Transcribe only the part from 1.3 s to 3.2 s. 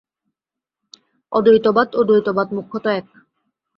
অদ্বৈতবাদ ও দ্বৈতবাদ মুখ্যত এক।